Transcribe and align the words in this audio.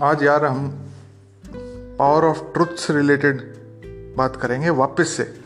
आज 0.00 0.22
यार 0.22 0.44
हम 0.44 0.90
पावर 1.98 2.24
ऑफ़ 2.24 2.42
ट्रुथ 2.54 2.66
से 2.66 2.94
रिलेटेड 2.94 3.40
बात 4.16 4.36
करेंगे 4.36 4.70
वापस 4.70 5.08
से। 5.08 5.40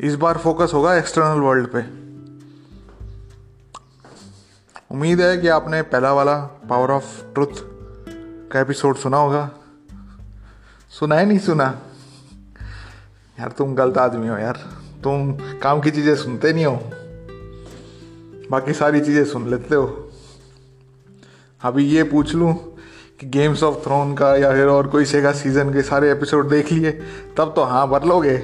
इस 0.00 0.14
बार 0.14 0.38
फोकस 0.38 0.70
होगा 0.74 0.94
एक्सटर्नल 0.94 1.40
वर्ल्ड 1.40 1.68
पे। 1.76 1.78
उम्मीद 4.90 5.20
है 5.20 5.38
कि 5.38 5.48
आपने 5.48 5.82
पहला 5.82 6.12
वाला 6.12 6.38
पावर 6.38 6.90
ऑफ़ 6.90 7.34
ट्रुथ 7.34 7.46
का 8.52 8.60
एपिसोड 8.60 8.96
सुना 8.96 9.16
होगा। 9.16 9.50
सुना 10.90 11.14
है 11.14 11.26
नहीं 11.26 11.38
सुना? 11.38 11.82
यार 13.40 13.50
तुम 13.50 13.74
गलत 13.74 13.98
आदमी 13.98 14.28
हो 14.28 14.36
यार। 14.36 14.56
तुम 15.04 15.32
काम 15.58 15.80
की 15.80 15.90
चीज़ें 15.90 16.16
सुनते 16.16 16.52
नहीं 16.52 16.66
हो। 16.66 16.76
बाकी 18.50 18.72
सारी 18.72 19.00
चीज़ें 19.00 19.24
सुन 19.24 19.50
लेते 19.50 19.74
हो। 19.74 20.12
अभी 21.62 21.84
ये 21.84 22.02
पूछ 22.02 22.34
लूँ 22.34 22.77
कि 23.20 23.26
गेम्स 23.26 23.62
ऑफ़ 23.62 23.74
थ्रोन 23.84 24.14
का 24.14 24.36
या 24.36 24.52
फिर 24.52 24.66
और 24.66 24.86
कोई 24.86 25.04
सेगा 25.04 25.32
सीज़न 25.32 25.72
के 25.72 25.82
सारे 25.82 26.10
एपिसोड 26.12 26.48
देख 26.48 26.72
लिए, 26.72 26.90
तब 27.36 27.52
तो 27.56 27.62
हाँ 27.62 27.88
भर 27.88 28.04
लोगे 28.04 28.36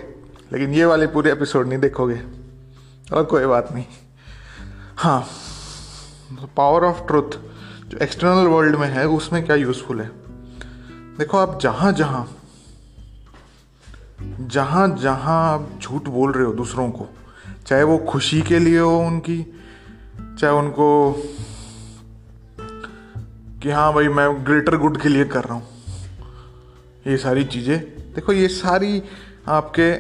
लेकिन 0.53 0.75
ये 0.75 0.85
वाले 0.85 1.07
पूरे 1.07 1.33
एपिसोड 1.33 1.69
नहीं 1.69 1.79
देखोगे। 1.79 2.21
और 3.13 3.25
कोई 3.25 3.47
बात 3.47 3.73
नहीं। 3.73 3.85
हाँ 4.97 5.27
पावर 6.57 6.85
ऑफ़ 6.85 7.07
ट्रुथ 7.07 7.39
जो 7.89 7.99
एक्सटर्नल 7.99 8.47
वर्ल्ड 8.47 8.77
में 8.77 8.89
है, 8.89 9.07
उसमें 9.09 9.45
क्या 9.47 9.57
यूज़फुल 9.57 10.01
है? 10.01 10.11
देखो 11.19 11.39
आप 11.39 11.59
जहाँ 11.61 11.93
जहाँ 11.93 12.29
जहाँ 14.41 14.89
जहाँ 14.97 15.55
आप 15.55 15.69
झूठ 15.83 16.09
बोल 16.09 16.33
रहे 16.33 16.45
हो 16.45 16.53
दूसरों 16.53 16.91
को, 16.91 17.09
चाहे 17.67 17.83
वो 17.83 17.99
खुशी 17.99 18.43
के 18.43 18.59
लिए 18.59 18.79
हो 18.79 18.99
उनकी, 18.99 19.45
चाहे 20.41 20.55
उनको 20.55 20.87
कि 23.65 23.71
हाँ 23.71 23.93
भाई, 23.95 24.09
मैं 24.09 24.47
ग्रेटर 24.47 24.77
गुड 24.77 25.01
के 25.01 25.09
लिए 25.09 25.25
कर 25.25 25.45
रहा 25.45 25.55
हूँ। 25.55 25.67
ये 27.07 27.17
सारी 27.17 27.45
चीज़ें। 27.45 27.79
देखो, 28.15 28.33
ये 28.33 28.49
सारी 28.49 29.03
आपके 29.49 29.95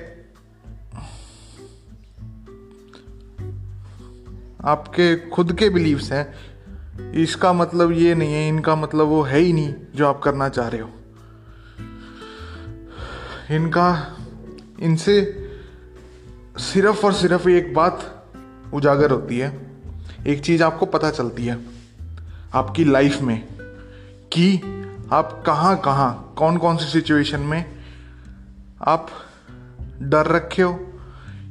आपके 4.64 5.16
खुद 5.16 5.52
के 5.52 5.68
बिलीव्स 5.70 6.12
हैं। 6.12 7.12
इसका 7.12 7.52
मतलब 7.52 7.92
ये 7.92 8.14
नहीं 8.14 8.34
है, 8.34 8.48
इनका 8.48 8.76
मतलब 8.76 9.06
वो 9.06 9.22
है 9.22 9.38
ही 9.38 9.52
नहीं 9.52 9.74
जो 9.94 10.06
आप 10.06 10.20
करना 10.22 10.48
चाह 10.48 10.68
रहे 10.68 10.80
हो। 10.80 10.90
इनका, 13.50 14.16
इनसे 14.80 15.16
सिर्फ़ 16.58 17.06
और 17.06 17.12
सिर्फ़ 17.12 17.48
एक 17.48 17.74
बात 17.74 18.24
उजागर 18.74 19.10
होती 19.10 19.38
है। 19.38 19.52
एक 20.26 20.40
चीज़ 20.40 20.62
आपको 20.62 20.86
पता 20.86 21.10
चलती 21.10 21.46
है, 21.46 21.58
आपकी 22.54 22.84
लाइफ 22.84 23.20
में। 23.20 23.53
कि 24.34 24.56
आप 25.12 25.42
कहाँ 25.46 25.76
कहाँ 25.76 26.34
कौन 26.38 26.56
कौन 26.56 26.76
सी 26.76 26.84
सिचुएशन 26.84 27.40
में 27.40 27.64
आप 28.82 29.10
डर 30.02 30.26
रखे 30.26 30.62
हो, 30.62 30.78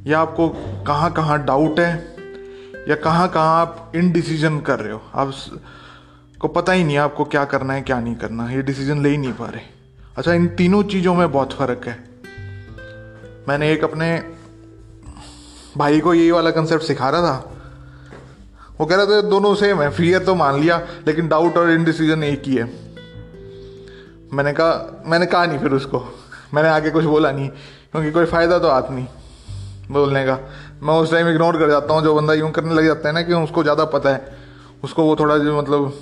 या 0.07 0.19
आपको 0.19 0.47
कहाँ 0.87 1.11
कहाँ 1.13 1.37
डाउट 1.45 1.79
है, 1.79 1.93
या 2.89 2.95
कहाँ 2.95 3.27
कहाँ 3.29 3.61
आप 3.61 3.91
इन 3.95 4.11
डिसीज़न 4.11 4.59
कर 4.59 4.79
रहे 4.79 4.93
हो। 4.93 5.01
आप 5.15 5.33
को 6.41 6.47
पता 6.47 6.71
ही 6.71 6.83
नहीं 6.83 6.97
आपको 6.97 7.25
क्या 7.25 7.45
करना 7.45 7.73
है, 7.73 7.81
क्या 7.81 7.99
नहीं 7.99 8.15
करना 8.15 8.49
ये 8.51 8.61
डिसीज़न 8.61 9.03
ले 9.03 9.09
ही 9.09 9.17
नहीं 9.17 9.33
पा 9.33 9.45
रहे। 9.45 9.61
अच्छा 10.17 10.33
इन 10.33 10.47
तीनों 10.47 10.83
चीज़ों 10.83 11.15
में 11.15 11.31
बहुत 11.31 11.53
फ़र्क 11.53 11.87
है। 11.87 11.97
मैंने 13.47 13.71
एक 13.71 13.83
अपने 13.83 14.17
भाई 15.77 15.99
को 15.99 16.13
यही 16.13 16.31
वाला 16.31 16.51
कंसेप्ट 16.51 16.83
सिखा 16.83 17.09
रहा 17.09 17.21
था। 17.21 17.52
वो 18.83 18.87
कह 18.87 18.95
रहे 18.95 19.05
थे, 19.07 19.21
दोनों 19.29 19.53
सेम 19.55 19.81
है 19.81 19.89
फियर 19.89 20.23
तो 20.23 20.33
मान 20.35 20.59
लिया, 20.61 20.77
लेकिन 21.07 21.27
डाउट 21.27 21.57
और 21.57 21.69
इनडिसीजन 21.71 22.23
एक 22.23 22.43
ही 22.45 22.55
है. 22.55 22.63
मैंने 24.33 24.51
कहा 24.53 25.03
मैंने 25.07 25.25
कहा 25.25 25.45
नहीं 25.45 25.59
फिर 25.59 25.71
उसको। 25.71 25.99
मैंने 26.53 26.69
आगे 26.69 26.89
कुछ 26.91 27.05
बोला 27.05 27.31
नहीं, 27.31 27.47
क्योंकि 27.91 28.11
कोई 28.11 28.25
फ़ायदा 28.25 28.57
तो 28.59 28.67
आता 28.67 28.93
नहीं, 28.93 29.07
बोलने 29.91 30.25
का। 30.25 30.37
मैं 30.81 30.93
उस 30.93 31.11
टाइम 31.11 31.29
इग्नोर 31.29 31.57
कर 31.59 31.69
जाता 31.69 31.93
हूँ, 31.93 32.03
जो 32.03 32.15
बंदा 32.15 32.33
यूँ 32.33 32.51
करने 32.51 32.73
लग 32.73 32.85
जाता 32.85 33.07
है 33.07 33.13
ना 33.13 33.21
कि 33.21 33.33
उसको 33.33 33.63
ज़्यादा 33.63 33.85
पता 33.85 34.09
है, 34.09 34.35
उसको 34.83 35.03
वो 35.03 35.15
थोड़ा 35.15 35.37
जो 35.37 35.57
मतलब 35.61 35.93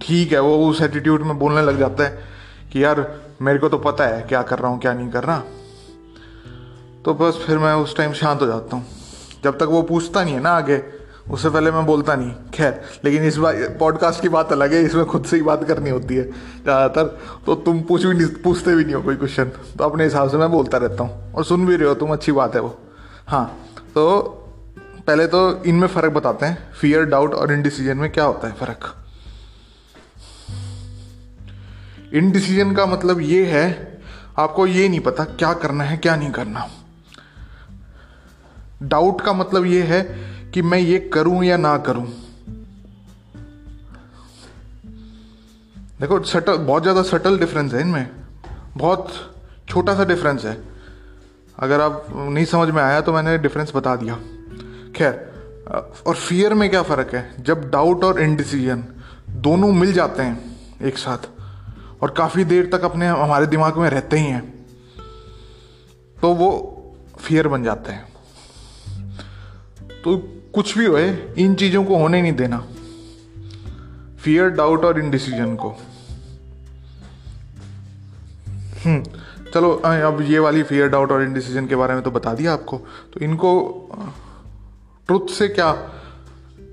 ठीक 0.00 0.32
है, 0.32 0.40
वो 0.40 0.68
उस 0.70 0.82
एटीट्यूड 0.82 1.22
में 1.22 1.38
बोलने 1.38 1.62
लग 1.62 1.78
जाता 1.78 2.04
है 2.04 2.24
कि 2.72 2.84
यार, 2.84 3.06
मेरे 3.42 3.58
को 3.58 3.68
तो 3.68 3.78
पता 3.80 4.06
है 4.06 4.22
क्या 4.22 4.42
कर 4.42 4.58
रहा 4.58 4.70
हूँ, 4.70 4.80
क्या 4.80 4.92
नहीं 4.92 5.10
कर 5.10 5.24
रहा। 5.24 5.38
तो 7.04 7.14
बस 7.14 7.44
फिर 7.46 7.58
मैं 7.58 7.74
उस 7.74 7.96
टाइम 7.96 8.12
शांत 8.14 8.40
हो 8.40 8.46
जाता 8.46 8.76
हूँ। 8.76 8.86
जब 9.44 9.58
तक 9.58 9.68
वो 9.68 9.82
पूछता 9.84 10.24
नहीं 10.24 10.34
है 10.34 10.40
ना 10.40 10.50
आगे 10.50 11.03
उससे 11.26 11.50
पहले 11.50 11.70
मैं 11.70 11.84
बोलता 11.86 12.14
नहीं। 12.14 12.32
खैर, 12.54 12.80
लेकिन 13.04 13.24
इस 13.24 13.36
बार 13.36 13.54
पॉडकास्ट 13.80 14.20
की 14.22 14.28
बात 14.28 14.52
अलग 14.52 14.72
है, 14.72 14.82
इसमें 14.84 15.04
खुद 15.06 15.24
से 15.24 15.36
ही 15.36 15.42
बात 15.42 15.64
करनी 15.64 15.90
होती 15.90 16.14
है 16.14 16.24
ज़्यादातर। 16.24 17.06
तो 17.46 17.54
तुम 17.56 17.80
पूछ 17.82 18.04
भी 18.04 18.14
नहीं, 18.14 18.26
पूछते 18.42 18.74
भी 18.74 18.84
नहीं 18.84 18.94
हो 18.94 19.02
कोई 19.02 19.16
क्वेश्चन 19.16 19.50
तो 19.78 19.84
अपने 19.84 20.04
हिसाब 20.04 20.28
से 20.30 20.36
मैं 20.36 20.50
बोलता 20.50 20.78
रहता 20.78 21.04
हूँ 21.04 21.32
और 21.32 21.44
सुन 21.44 21.66
भी 21.66 21.76
रहे 21.76 21.88
हो, 21.88 21.94
तुम 21.94 22.12
अच्छी 22.12 22.32
बात 22.32 22.54
है 22.54 22.60
वो। 22.60 22.78
हाँ 23.26 23.46
तो 23.94 24.22
पहले 25.06 25.26
तो 25.26 25.62
इनमें 25.64 25.86
फ़र्क 25.88 26.12
बताते 26.12 26.46
हैं। 26.46 26.72
फियर 26.72 27.04
डाउट 27.06 27.34
और 27.34 27.52
इनडिसीजन 27.52 27.96
में 27.96 28.10
क्या 28.12 28.24
होता 28.24 28.48
है 28.48 28.54
फ़र्क? 28.54 28.94
इनडिसीजन 32.14 32.72
का 32.74 32.86
मतलब 32.86 33.20
ये 33.22 33.44
है, 33.46 34.00
आपको 34.38 34.66
ये 34.66 34.88
नहीं 34.88 35.00
पता 35.00 35.24
क्या 35.24 35.52
करना 35.54 35.84
है, 35.84 35.96
क्या 35.96 36.16
नहीं 36.16 36.30
करना। 36.32 36.66
डाउट 38.84 39.20
का 39.20 39.32
मतलब 39.32 39.66
ये 39.66 39.82
है 39.82 40.02
कि 40.54 40.62
मैं 40.62 40.78
ये 40.78 40.98
करूँ 41.14 41.44
या 41.44 41.56
ना 41.56 41.76
करूँ। 41.78 42.06
देखो 46.00 46.22
सटल 46.24 46.56
बहुत 46.56 46.82
ज़्यादा 46.82 47.02
सटल 47.02 47.38
डिफरेंस 47.38 47.72
है 47.74 47.80
इनमें। 47.80 48.06
बहुत 48.76 49.12
छोटा 49.68 49.94
सा 49.94 50.04
डिफरेंस 50.04 50.44
है। 50.44 50.56
अगर 51.58 51.80
आप 51.80 52.06
नहीं 52.10 52.44
समझ 52.44 52.68
में 52.68 52.82
आया 52.82 53.00
तो 53.00 53.12
मैंने 53.12 53.36
डिफरेंस 53.38 53.72
बता 53.76 53.94
दिया। 53.96 54.18
खैर, 54.96 55.12
और 56.06 56.14
फियर 56.16 56.54
में 56.54 56.68
क्या 56.70 56.82
फ़र्क 56.82 57.14
है? 57.14 57.42
जब 57.42 57.70
डाउट 57.70 58.04
और 58.04 58.20
इनडिसीजन 58.20 58.84
दोनों 59.40 59.72
मिल 59.72 59.92
जाते 59.92 60.22
हैं 60.22 60.78
एक 60.82 60.98
साथ, 60.98 61.28
और 62.02 62.10
काफ़ी 62.10 62.44
देर 62.44 62.68
तक 62.72 62.84
अपने, 62.84 63.08
हमारे 63.08 63.46
दिमाग 63.46 63.78
में 63.78 63.88
रहते 63.90 64.18
ही 64.18 64.26
हैं 64.26 64.42
तो 66.16 66.34
वो 66.34 66.50
फियर 67.18 67.48
बन 67.48 67.64
जाते 67.64 67.92
हैं। 67.92 68.06
तो 70.04 70.16
कुछ 70.54 70.76
भी 70.78 70.86
होए, 70.86 71.08
इन 71.38 71.54
चीज़ों 71.54 71.84
को 71.84 71.96
होने 71.96 72.22
नहीं 72.22 72.32
देना। 72.32 72.58
फियर 74.18 74.48
डाउट 74.50 74.84
और 74.84 74.98
इनडिसीजन 74.98 75.54
को। 75.56 75.70
हम्म 78.84 79.02
चलो 79.50 79.70
अब 79.76 80.20
ये 80.22 80.38
वाली 80.38 80.62
फियर 80.62 80.88
डाउट 80.88 81.12
और 81.12 81.22
इनडिसीजन 81.22 81.66
के 81.66 81.76
बारे 81.76 81.94
में 81.94 82.02
तो 82.02 82.10
बता 82.10 82.32
दिया 82.34 82.52
आपको। 82.52 82.78
तो 83.12 83.20
इनको 83.20 83.50
ट्रुथ 85.08 85.28
से 85.28 85.48
क्या 85.48 85.70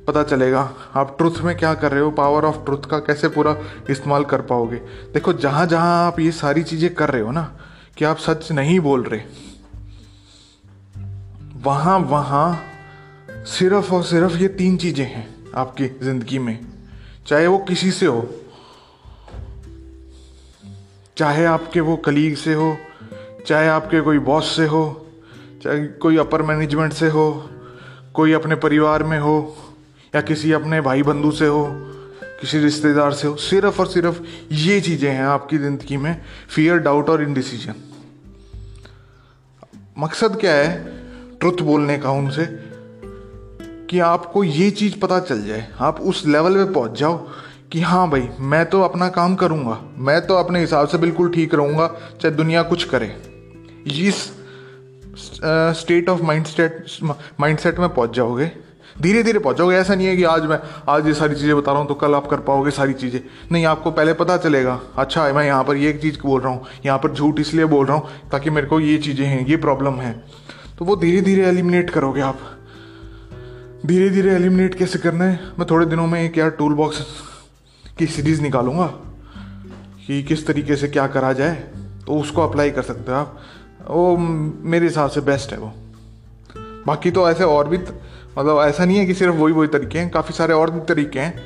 पता 0.08 0.24
चलेगा? 0.24 0.62
आप 0.96 1.16
ट्रुथ 1.18 1.42
में 1.42 1.56
क्या 1.58 1.74
कर 1.74 1.92
रहे 1.92 2.02
हो? 2.02 2.12
पावर 2.12 2.46
ऑफ़ 2.46 2.64
ट्रुथ 2.66 2.90
का 2.90 3.00
कैसे 3.00 3.28
पूरा 3.30 3.56
इस्तेमाल 3.90 4.24
कर 4.24 4.42
पाओगे? 4.44 4.78
देखो 5.14 5.34
जहाँ 5.36 5.66
जहाँ 5.68 6.06
आप 6.06 6.20
ये 6.20 6.32
सारी 6.34 6.64
चीज़ें 6.64 6.94
कर 6.96 7.10
रहे 7.10 7.22
हो 7.22 7.32
ना, 7.32 7.44
कि 7.98 8.06
आप 8.06 8.18
सच 8.20 8.52
नहीं 8.52 8.80
बोल 8.80 9.04
रहे 9.04 9.22
वहाँ 11.64 11.98
वहाँ 12.02 12.71
सिर्फ़ 13.46 13.94
और 13.94 14.04
सिर्फ़ 14.04 14.38
ये 14.38 14.48
तीन 14.48 14.78
चीज़ें 14.78 15.06
हैं 15.06 15.28
आपकी 15.56 15.88
ज़िंदगी 15.88 16.40
में। 16.40 16.60
चाहे 17.28 17.48
वो 17.48 17.58
किसी 17.58 17.92
से 17.92 18.06
हो, 18.06 18.30
चाहे 21.18 21.46
आपके 21.46 21.80
वो 21.80 21.96
कलीग 21.98 22.36
से 22.36 22.54
हो, 22.54 22.78
चाहे 23.48 23.68
आपके 23.68 24.02
कोई 24.02 24.20
बॉस 24.20 24.56
से 24.56 24.66
हो, 24.66 24.84
चाहे 25.64 25.88
कोई 25.88 26.18
अपर 26.18 26.42
मैनेजमेंट 26.42 26.94
से 26.94 27.10
हो, 27.10 27.50
कोई 28.14 28.34
अपने 28.34 28.56
परिवार 28.56 29.04
में 29.04 29.20
हो, 29.20 29.56
या 30.16 30.22
किसी 30.22 30.52
अपने 30.52 30.82
भाई 30.82 31.04
बंधु 31.04 31.32
से 31.32 31.48
हो, 31.48 31.66
किसी 32.42 32.60
रिश्तेदार 32.60 33.14
से 33.14 33.28
हो, 33.28 33.36
सिर्फ़ 33.36 33.80
और 33.82 33.88
सिर्फ़ 33.88 34.22
ये 34.54 34.80
चीज़ें 34.82 35.12
हैं 35.12 35.26
आपकी 35.26 35.58
ज़िंदगी 35.58 35.98
में 35.98 36.16
फियर 36.50 36.78
डाउट 36.78 37.10
और 37.10 37.24
इनडिसीजन 37.24 37.74
मकसद 39.98 40.36
क्या 40.36 40.54
है? 40.54 41.00
ट्रुथ 41.40 41.62
बोलने 41.62 41.98
का 41.98 42.12
उनसे। 42.12 42.71
कि 43.92 44.00
आपको 44.00 44.44
ये 44.44 44.70
चीज़ 44.72 45.00
पता 45.00 45.20
चल 45.20 45.42
जाए। 45.46 45.68
आप 45.80 46.00
उस 46.02 46.26
लेवल 46.26 46.54
पे 46.56 46.72
पहुँच 46.74 47.00
जाओ 47.00 47.16
कि 47.72 47.80
हाँ 47.82 48.10
भाई, 48.10 48.28
मैं 48.40 48.66
तो 48.66 48.82
अपना 48.82 49.08
काम 49.10 49.36
करूँगा। 49.36 49.78
मैं 49.98 50.20
तो 50.28 50.36
अपने 50.36 50.60
हिसाब 50.60 50.88
से 50.88 50.98
बिल्कुल 50.98 51.32
ठीक 51.32 51.56
रहूँगा, 51.56 51.88
चाहे 52.22 52.36
दुनिया 52.36 52.62
कुछ 52.64 52.84
करे। 52.86 53.12
इस 54.00 54.24
state 55.80 56.10
of 56.10 56.22
mind 56.22 56.46
set 56.46 56.86
mind 57.40 57.58
set 57.60 57.80
में 57.80 57.88
पहुँच 57.90 58.16
जाओगे। 58.16 58.52
धीरे 59.02 59.24
धीरे 59.24 59.40
पहुँचोगे 59.40 59.76
ऐसा 59.76 59.96
नहीं 59.96 60.08
है 60.08 60.16
कि 60.18 60.24
आज 60.26 60.46
मैं, 60.46 60.60
आज 60.90 61.08
ये 61.08 61.14
सारी 61.14 61.36
चीज़ें 61.36 61.56
बता 61.58 61.72
रहा 61.72 61.80
हूँ 61.80 61.88
तो 61.88 61.96
कल 61.96 62.16
आप 62.16 62.28
कर 62.28 62.40
पाओगे 62.40 62.72
सारी 62.72 62.94
चीज़ें। 62.94 63.20
नहीं, 63.52 63.66
आपको 63.66 63.92
पहले 63.92 64.14
पता 64.14 64.38
चलेगा 64.38 64.80
अच्छा 64.98 65.32
मैं 65.34 65.46
यहाँ 65.46 65.64
पर 65.64 65.76
ये 65.76 65.90
एक 65.90 66.02
चीज़ 66.02 66.18
बोल 66.24 66.42
रहा 66.42 66.54
हूँ, 66.54 66.66
यहाँ 66.86 66.98
पर 67.00 67.14
झूठ 67.14 67.40
इसलिए 67.40 67.66
बोल 67.66 67.86
रहा 67.86 67.98
हूँ 67.98 68.30
ताकि 68.32 68.50
मेरे 68.50 68.68
को 68.68 68.80
ये 68.80 68.98
चीज़ें 69.00 69.26
हैं, 69.26 69.46
ये 69.48 69.58
प्रॉब्लम 69.58 70.00
है। 70.00 70.14
तो 70.80 70.86
वो 70.86 70.96
धीरे 70.96 71.22
धीरे 71.22 71.48
एलिमिनेट 71.48 71.90
करोगे 71.90 72.22
आप। 72.22 72.40
धीरे 73.86 74.10
धीरे 74.10 74.36
एलिमिनेट 74.36 74.76
कैसे 74.76 75.00
करना 75.00 75.26
है? 75.26 75.40
मैं 75.60 75.68
थोड़े 75.70 75.86
दिनों 75.86 76.08
में 76.08 76.22
एक 76.24 76.38
यार 76.38 76.50
टूल 76.50 76.74
बॉक्स 76.74 77.06
की 77.98 78.06
सीरीज़ 78.06 78.42
निकालूँगा 78.42 78.88
कि 80.08 80.24
किस 80.24 80.48
तरीके 80.48 80.76
से 80.76 80.88
क्या 80.88 81.08
करा 81.08 81.34
जाए। 81.34 81.56
तो 82.08 82.20
उसको 82.20 82.42
अप्लाई 82.42 82.72
कर 82.72 82.82
सकते 82.82 83.12
हो 83.12 83.18
आप। 83.18 83.42
वो 83.88 84.18
मेरे 84.18 84.86
हिसाब 84.86 85.10
से 85.10 85.22
बेस्ट 85.22 85.52
है 85.52 85.58
वो। 85.58 85.74
बाकी 86.88 87.12
तो 87.12 87.30
ऐसे 87.30 87.44
और 87.44 87.68
भी 87.68 87.78
मतलब 88.38 88.62
ऐसा 88.62 88.86
नहीं 88.86 88.98
है 88.98 89.06
कि 89.06 89.14
सिर्फ़ 89.14 89.36
वही 89.36 89.54
वही 89.54 89.68
तरीके 89.68 90.00
हैं। 90.00 90.10
काफ़ी 90.10 90.34
सारे 90.34 90.54
और 90.54 90.72
भी 90.72 90.80
तरीके 90.80 91.20
हैं। 91.20 91.44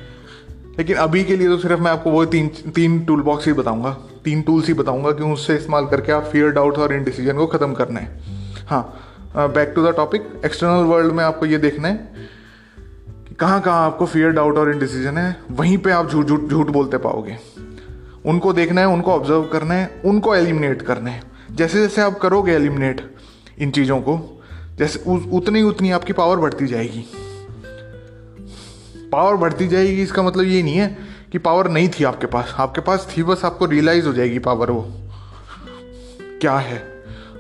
लेकिन 0.78 0.96
अभी 0.96 1.24
के 1.24 1.38
लिए 1.38 1.48
तो 1.48 1.58
सिर्फ़ 1.58 1.82
मैं 1.82 1.92
आपको 1.92 2.12
वही 2.12 2.28
तीन 2.28 2.48
तीन 2.48 3.06
टूल 3.06 3.22
बॉक्स 3.22 3.48
ही 3.48 3.54
बताऊँगा। 3.54 3.98
तीन 4.24 4.42
टूल्स 4.42 4.68
ही 4.68 4.74
बताऊँगा 4.74 5.12
कि 5.12 5.24
उससे 5.24 5.56
इस्तेमाल 5.56 5.86
करके 5.86 6.12
आप 6.12 6.24
फियर 6.24 6.50
डाउट 6.50 6.78
और 6.78 6.94
इनडिसीजन 6.94 7.38
को 7.38 7.48
ख़त्म 7.48 7.74
करना 7.74 8.00
है। 8.00 8.22
हाँ 8.68 9.05
back 9.38 9.74
to 9.76 9.88
the 9.88 9.96
topic 9.96 10.42
external 10.46 10.84
world 10.84 11.14
में 11.14 11.24
आपको 11.24 11.46
ये 11.46 11.58
देखना 11.58 11.88
है 11.88 11.96
कि 13.28 13.36
कहाँ 13.36 13.62
कहाँ 13.62 13.86
आपको 13.86 14.06
फियर 14.06 14.32
डाउट 14.32 14.58
और 14.58 14.72
इनडिसीजन 14.72 15.18
है। 15.18 15.42
वहीं 15.52 15.78
पे 15.78 15.92
आप 15.92 16.10
झूठ 16.10 16.26
झूठ 16.26 16.42
झूठ 16.42 16.68
बोलते 16.68 16.98
पाओगे। 16.98 17.38
उनको 18.26 18.54
देखना 18.54 18.82
है, 18.82 18.88
उनको 18.88 19.12
ऑब्ज़र्व 19.12 19.44
करना 19.44 19.74
है, 19.74 20.02
उनको 20.06 20.36
एलिमिनेट 20.36 20.82
करना 20.82 21.10
है। 21.10 21.24
जैसे 21.52 21.82
जैसे 21.82 22.02
आप 22.02 22.20
करोगे 22.20 22.54
एलिमिनेट 22.54 23.16
इन 23.60 23.72
चीज़ों 23.72 24.00
को, 24.00 24.44
जैसे 24.78 25.00
उतनी 25.32 25.62
उतनी 25.62 25.92
आपकी 25.92 26.14
पावर 26.14 26.38
बढ़ती 26.38 26.68
जाएगी। 26.68 27.06
पावर 29.12 29.36
बढ़ती 29.36 29.68
जाएगी, 29.68 30.02
इसका 30.04 30.24
मतलब 30.24 30.44
ये 30.44 30.64
नहीं 30.64 30.76
है 30.76 30.98
कि 31.32 31.38
पावर 31.38 31.68
नहीं 31.68 31.90
थी 31.90 32.04
आपके 32.04 32.28
पास। 32.28 32.56
आपके 32.58 32.82
पास 32.82 33.14
थी, 33.18 33.24
बस 33.24 33.46
आपको 33.46 33.66
रियलाइज़ 33.66 34.08
हो 34.08 34.14
जाएगी 34.14 34.40
पावर 34.40 34.72
वो। 34.72 34.92
क्या 36.42 36.58
है? 36.58 36.95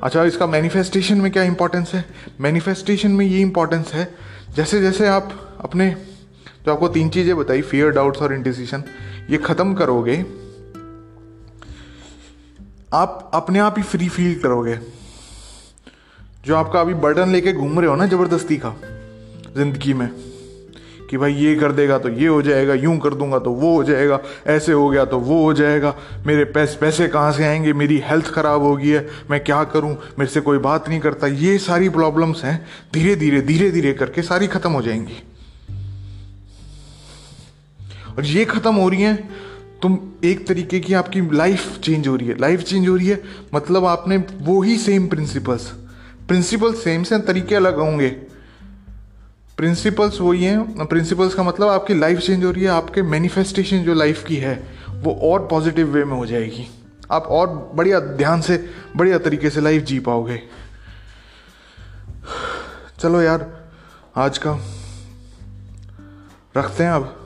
अच्छा 0.05 0.23
इसका 0.23 0.45
मैनिफेस्टेशन 0.47 1.21
में 1.21 1.31
क्या 1.31 1.43
इंपॉर्टेंस 1.43 1.93
है? 1.93 2.03
मैनिफेस्टेशन 2.41 3.11
में 3.11 3.25
ये 3.25 3.39
इंपॉर्टेंस 3.41 3.93
है 3.93 4.07
जैसे 4.55 4.81
जैसे 4.81 5.07
आप 5.07 5.31
अपने, 5.63 5.89
जो 6.65 6.71
आपको 6.73 6.87
तीन 6.87 7.09
चीज़ें 7.09 7.35
बताई 7.37 7.61
फियर 7.61 7.89
डाउट्स 7.91 8.21
और 8.21 8.33
इंडिसीशन 8.33 8.83
ये 9.29 9.37
ख़त्म 9.37 9.73
करोगे, 9.73 10.17
आप 12.93 13.31
अपने 13.33 13.59
आप 13.59 13.75
ही 13.77 13.83
फ्री 13.83 14.09
फील 14.09 14.39
करोगे। 14.39 14.77
जो 16.45 16.55
आपका 16.55 16.81
अभी 16.81 16.93
बर्डन 16.93 17.29
लेके 17.29 17.53
घूम 17.53 17.79
रहे 17.79 17.89
हो 17.89 17.95
ना, 17.95 18.05
ज़बरदस्ती 18.07 18.57
का, 18.57 18.75
ज़िंदगी 19.57 19.93
में 19.93 20.09
कि 21.09 21.17
भाई 21.17 21.33
ये 21.33 21.55
कर 21.55 21.71
देगा 21.71 21.97
तो 21.97 22.09
ये 22.09 22.27
हो 22.27 22.41
जाएगा, 22.41 22.73
यूँ 22.73 22.97
कर 22.99 23.13
दूँगा 23.13 23.39
तो 23.39 23.51
वो 23.51 23.75
हो 23.75 23.83
जाएगा, 23.83 24.19
ऐसे 24.47 24.71
हो 24.71 24.89
गया 24.89 25.05
तो 25.05 25.19
वो 25.19 25.41
हो 25.43 25.53
जाएगा। 25.53 25.93
मेरे 26.27 26.43
पैसे 26.45 26.77
पैसे 26.77 27.07
कहाँ 27.07 27.31
से 27.31 27.45
आएँगे? 27.45 27.73
मेरी 27.73 28.01
हेल्थ 28.05 28.31
ख़राब 28.33 28.61
हो 28.61 28.75
गई 28.75 28.89
है, 28.89 29.07
मैं 29.31 29.43
क्या 29.43 29.63
करूँ? 29.65 29.91
मेरे 30.19 30.31
से 30.31 30.41
कोई 30.41 30.57
बात 30.59 30.89
नहीं 30.89 30.99
करता। 30.99 31.27
ये 31.27 31.57
सारी 31.59 31.89
प्रॉब्लम्स 31.89 32.43
हैं 32.43 32.57
धीरे 32.93 33.15
धीरे 33.15 33.41
धीरे 33.41 33.71
धीरे 33.71 33.93
करके 33.93 34.21
सारी 34.23 34.47
ख़त्म 34.47 34.71
हो 34.71 34.81
जाएँगी। 34.81 35.21
और 38.09 38.25
ये 38.25 38.45
ख़त्म 38.45 38.73
हो 38.75 38.89
रही 38.89 39.01
हैं, 39.01 39.29
तुम 39.81 39.97
एक 40.23 40.47
तरीके 40.47 40.79
की 40.79 40.93
आपकी 40.93 41.21
लाइफ 41.33 41.79
चेंज 41.79 42.07
हो 42.07 42.15
रही 42.15 42.27
है। 42.27 42.37
लाइफ 42.39 42.61
चेंज 42.61 42.87
हो 42.87 42.95
रही 42.95 43.07
है 43.07 43.21
मतलब 43.53 43.85
आपने 43.85 44.17
वो 44.17 44.61
ही 44.61 44.77
सेम 44.77 45.07
प्रिंसिपल्स 45.07 45.71
प्रिंसिपल 46.27 46.73
सेम 46.75 47.03
से 47.03 47.19
तरीके 47.21 47.55
अलग 47.55 47.75
होंगे। 47.75 48.07
प्रिंसिपल्स 49.57 50.21
वही 50.21 50.43
हैं 50.43 50.85
प्रिंसिपल्स 50.85 51.33
का 51.33 51.43
मतलब 51.43 51.67
आपकी 51.67 51.93
लाइफ 51.93 52.19
चेंज 52.19 52.43
हो 52.45 52.51
रही 52.51 52.63
है, 52.63 52.69
आपके 52.69 53.01
मैनिफेस्टेशन 53.01 53.79
जो 53.79 53.93
लाइफ 53.93 54.23
की 54.25 54.35
है, 54.35 54.67
वो 54.89 55.19
और 55.23 55.47
पॉजिटिव 55.47 55.87
वे 55.87 56.05
में 56.05 56.17
हो 56.17 56.25
जाएगी। 56.25 56.67
आप 57.11 57.23
और 57.23 57.71
बढ़िया 57.75 57.99
ध्यान 57.99 58.41
से, 58.41 58.69
बढ़िया 58.95 59.17
तरीके 59.17 59.49
से 59.49 59.61
लाइफ 59.61 59.83
जी 59.83 59.99
पाओगे। 59.99 60.41
चलो 62.99 63.21
यार, 63.21 63.69
आज 64.15 64.37
का 64.37 64.59
रखते 66.57 66.83
हैं 66.83 66.91
अब। 66.91 67.21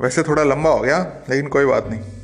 वैसे 0.00 0.22
थोड़ा 0.22 0.42
लंबा 0.42 0.70
हो 0.70 0.80
गया, 0.80 0.98
लेकिन 1.30 1.48
कोई 1.48 1.64
बात 1.64 1.86
नहीं। 1.86 2.19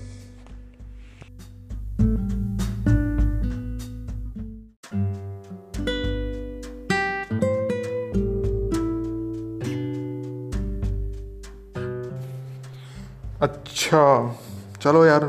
अच्छा 13.87 14.37
चलो 14.83 15.05
यार। 15.07 15.25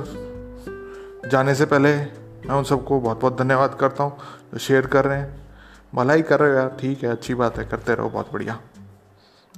जाने 1.31 1.53
से 1.55 1.65
पहले 1.65 1.95
मैं 1.97 2.55
उन 2.55 2.63
सबको 2.63 2.99
बहुत 2.99 3.19
बहुत 3.21 3.37
धन्यवाद 3.37 3.77
करता 3.79 4.03
हूँ 4.03 4.17
जो 4.53 4.57
शेयर 4.57 4.87
कर 4.87 5.05
रहे 5.05 5.17
हैं। 5.17 5.45
भला 5.95 6.13
ही 6.13 6.21
कर 6.21 6.39
रहे 6.39 6.49
हो 6.49 6.55
यार, 6.55 6.77
ठीक 6.79 7.03
है, 7.03 7.09
अच्छी 7.09 7.33
बात 7.33 7.57
है, 7.57 7.65
करते 7.65 7.95
रहो, 7.95 8.09
बहुत 8.09 8.33
बढ़िया। 8.33 8.59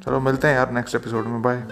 चलो 0.06 0.20
मिलते 0.20 0.48
हैं 0.48 0.56
यार 0.56 0.72
नेक्स्ट 0.72 0.96
एपिसोड 0.96 1.26
में 1.26 1.42
बाय 1.42 1.64